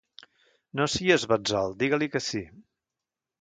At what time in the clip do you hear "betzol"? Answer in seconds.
1.33-1.77